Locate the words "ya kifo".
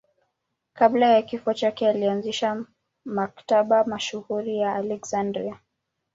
1.09-1.53